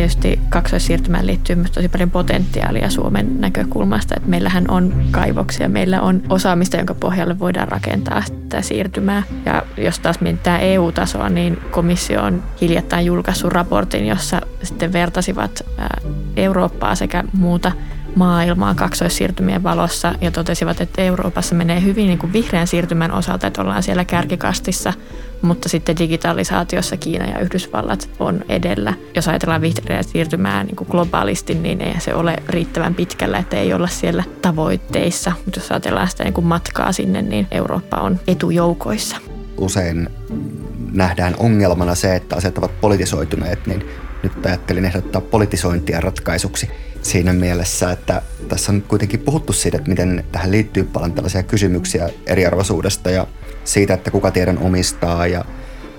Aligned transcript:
tietysti 0.00 0.40
kaksoissiirtymään 0.48 1.26
liittyy 1.26 1.56
myös 1.56 1.70
tosi 1.70 1.88
paljon 1.88 2.10
potentiaalia 2.10 2.90
Suomen 2.90 3.40
näkökulmasta, 3.40 4.14
että 4.16 4.28
meillähän 4.28 4.64
on 4.70 5.04
kaivoksia, 5.10 5.68
meillä 5.68 6.00
on 6.00 6.22
osaamista, 6.28 6.76
jonka 6.76 6.94
pohjalle 6.94 7.38
voidaan 7.38 7.68
rakentaa 7.68 8.22
sitä 8.22 8.62
siirtymää. 8.62 9.22
Ja 9.44 9.62
jos 9.76 9.98
taas 9.98 10.20
mietitään 10.20 10.60
EU-tasoa, 10.60 11.28
niin 11.28 11.58
komissio 11.70 12.22
on 12.22 12.42
hiljattain 12.60 13.06
julkaissut 13.06 13.52
raportin, 13.52 14.06
jossa 14.06 14.40
sitten 14.62 14.92
vertasivat 14.92 15.64
Eurooppaa 16.36 16.94
sekä 16.94 17.24
muuta 17.32 17.72
maailmaa 18.14 18.74
kaksoissiirtymien 18.74 19.62
valossa 19.62 20.14
ja 20.20 20.30
totesivat, 20.30 20.80
että 20.80 21.02
Euroopassa 21.02 21.54
menee 21.54 21.82
hyvin 21.82 22.06
niin 22.06 22.18
kuin 22.18 22.32
vihreän 22.32 22.66
siirtymän 22.66 23.12
osalta, 23.12 23.46
että 23.46 23.62
ollaan 23.62 23.82
siellä 23.82 24.04
kärkikastissa, 24.04 24.92
mutta 25.42 25.68
sitten 25.68 25.98
digitalisaatiossa 25.98 26.96
Kiina 26.96 27.26
ja 27.26 27.38
Yhdysvallat 27.38 28.10
on 28.18 28.44
edellä. 28.48 28.94
Jos 29.16 29.28
ajatellaan 29.28 29.60
vihreää 29.60 30.02
siirtymää 30.02 30.64
niin 30.64 30.76
kuin 30.76 30.88
globaalisti, 30.90 31.54
niin 31.54 31.80
ei 31.80 32.00
se 32.00 32.14
ole 32.14 32.36
riittävän 32.48 32.94
pitkällä, 32.94 33.38
että 33.38 33.56
ei 33.56 33.72
olla 33.72 33.88
siellä 33.88 34.24
tavoitteissa. 34.42 35.32
Mutta 35.44 35.60
jos 35.60 35.70
ajatellaan 35.70 36.08
sitä 36.08 36.24
niin 36.24 36.34
kuin 36.34 36.46
matkaa 36.46 36.92
sinne, 36.92 37.22
niin 37.22 37.46
Eurooppa 37.50 37.96
on 37.96 38.20
etujoukoissa. 38.28 39.16
Usein 39.56 40.08
nähdään 40.92 41.34
ongelmana 41.38 41.94
se, 41.94 42.16
että 42.16 42.36
asiat 42.36 42.58
ovat 42.58 42.80
politisoituneet, 42.80 43.66
niin 43.66 43.84
nyt 44.22 44.46
ajattelin 44.46 44.84
ehdottaa 44.84 45.20
politisointia 45.20 46.00
ratkaisuksi 46.00 46.70
siinä 47.02 47.32
mielessä, 47.32 47.92
että 47.92 48.22
tässä 48.48 48.72
on 48.72 48.82
kuitenkin 48.82 49.20
puhuttu 49.20 49.52
siitä, 49.52 49.76
että 49.76 49.90
miten 49.90 50.24
tähän 50.32 50.50
liittyy 50.50 50.84
paljon 50.84 51.12
tällaisia 51.12 51.42
kysymyksiä 51.42 52.10
eriarvoisuudesta 52.26 53.10
ja 53.10 53.26
siitä, 53.64 53.94
että 53.94 54.10
kuka 54.10 54.30
tiedon 54.30 54.58
omistaa 54.58 55.26
ja 55.26 55.44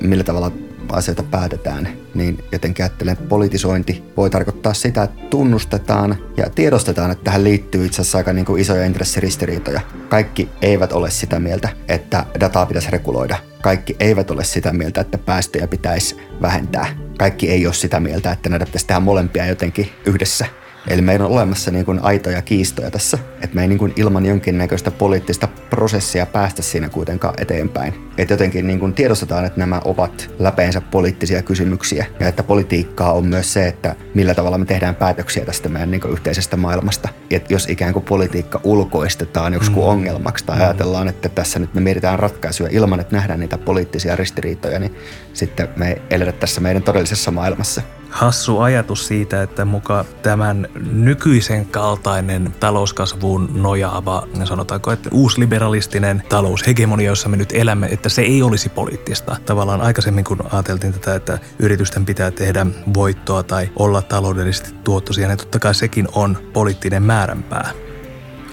millä 0.00 0.24
tavalla 0.24 0.52
asioita 0.92 1.22
päätetään, 1.22 1.88
niin 2.14 2.44
jotenkin 2.52 2.84
ajattelen, 2.84 3.12
että 3.12 3.28
politisointi 3.28 4.04
voi 4.16 4.30
tarkoittaa 4.30 4.74
sitä, 4.74 5.02
että 5.02 5.22
tunnustetaan 5.30 6.16
ja 6.36 6.50
tiedostetaan, 6.50 7.10
että 7.10 7.24
tähän 7.24 7.44
liittyy 7.44 7.86
itse 7.86 8.02
asiassa 8.02 8.18
aika 8.18 8.32
niin 8.32 8.44
kuin 8.44 8.60
isoja 8.60 8.84
intressiristiriitoja. 8.84 9.80
Kaikki 10.08 10.48
eivät 10.62 10.92
ole 10.92 11.10
sitä 11.10 11.40
mieltä, 11.40 11.68
että 11.88 12.26
dataa 12.40 12.66
pitäisi 12.66 12.90
reguloida. 12.90 13.36
Kaikki 13.62 13.96
eivät 14.00 14.30
ole 14.30 14.44
sitä 14.44 14.72
mieltä, 14.72 15.00
että 15.00 15.18
päästöjä 15.18 15.66
pitäisi 15.66 16.16
vähentää. 16.42 16.86
Kaikki 17.18 17.50
ei 17.50 17.66
ole 17.66 17.74
sitä 17.74 18.00
mieltä, 18.00 18.32
että 18.32 18.48
näitä 18.48 18.66
pitäisi 18.66 18.86
tehdä 18.86 19.00
molempia 19.00 19.46
jotenkin 19.46 19.90
yhdessä. 20.06 20.46
Eli 20.88 21.02
meillä 21.02 21.26
on 21.26 21.32
olemassa 21.32 21.70
niin 21.70 21.84
kuin 21.84 21.98
aitoja 22.02 22.42
kiistoja 22.42 22.90
tässä, 22.90 23.18
että 23.34 23.56
me 23.56 23.62
ei 23.62 23.68
niin 23.68 23.78
kuin 23.78 23.92
ilman 23.96 24.26
jonkinnäköistä 24.26 24.90
poliittista 24.90 25.48
prosessia 25.70 26.26
päästä 26.26 26.62
siinä 26.62 26.88
kuitenkaan 26.88 27.34
eteenpäin. 27.38 28.10
Että 28.18 28.34
jotenkin 28.34 28.66
niin 28.66 28.80
kuin 28.80 28.94
tiedostetaan, 28.94 29.44
että 29.44 29.58
nämä 29.58 29.80
ovat 29.84 30.30
läpeensä 30.38 30.80
poliittisia 30.80 31.42
kysymyksiä 31.42 32.06
ja 32.20 32.28
että 32.28 32.42
politiikkaa 32.42 33.12
on 33.12 33.26
myös 33.26 33.52
se, 33.52 33.68
että 33.68 33.96
millä 34.14 34.34
tavalla 34.34 34.58
me 34.58 34.64
tehdään 34.64 34.94
päätöksiä 34.94 35.44
tästä 35.44 35.68
meidän 35.68 35.90
niin 35.90 36.00
kuin 36.00 36.12
yhteisestä 36.12 36.56
maailmasta. 36.56 37.08
Et 37.30 37.50
jos 37.50 37.68
ikään 37.68 37.92
kuin 37.92 38.04
politiikka 38.04 38.60
ulkoistetaan 38.64 39.52
joku 39.52 39.66
mm. 39.66 39.76
ongelmaksi 39.88 40.44
tai 40.44 40.56
mm. 40.56 40.62
ajatellaan, 40.62 41.08
että 41.08 41.28
tässä 41.28 41.58
nyt 41.58 41.74
me 41.74 41.80
mietitään 41.80 42.18
ratkaisuja 42.18 42.70
ilman, 42.72 43.00
että 43.00 43.16
nähdään 43.16 43.40
niitä 43.40 43.58
poliittisia 43.58 44.16
ristiriitoja, 44.16 44.78
niin 44.78 44.94
sitten 45.32 45.68
me 45.76 46.02
eletään 46.10 46.38
tässä 46.40 46.60
meidän 46.60 46.82
todellisessa 46.82 47.30
maailmassa 47.30 47.82
hassu 48.10 48.58
ajatus 48.58 49.06
siitä, 49.06 49.42
että 49.42 49.64
muka 49.64 50.04
tämän 50.22 50.68
nykyisen 50.92 51.66
kaltainen 51.66 52.54
talouskasvuun 52.60 53.50
nojaava, 53.54 54.26
sanotaanko, 54.44 54.92
että 54.92 55.08
uusliberalistinen 55.12 56.22
taloushegemonia, 56.28 57.10
jossa 57.10 57.28
me 57.28 57.36
nyt 57.36 57.52
elämme, 57.52 57.86
että 57.86 58.08
se 58.08 58.22
ei 58.22 58.42
olisi 58.42 58.68
poliittista. 58.68 59.36
Tavallaan 59.46 59.80
aikaisemmin, 59.80 60.24
kun 60.24 60.38
ajateltiin 60.52 60.92
tätä, 60.92 61.14
että 61.14 61.38
yritysten 61.58 62.06
pitää 62.06 62.30
tehdä 62.30 62.66
voittoa 62.94 63.42
tai 63.42 63.70
olla 63.76 64.02
taloudellisesti 64.02 64.74
tuottoisia, 64.84 65.28
niin 65.28 65.38
totta 65.38 65.58
kai 65.58 65.74
sekin 65.74 66.08
on 66.12 66.38
poliittinen 66.52 67.02
määränpää 67.02 67.72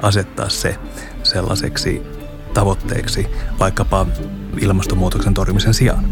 asettaa 0.02 0.50
se 0.50 0.75
sellaiseksi 1.23 2.02
tavoitteeksi 2.53 3.28
vaikkapa 3.59 4.06
ilmastonmuutoksen 4.62 5.34
torjumisen 5.34 5.73
sijaan. 5.73 6.06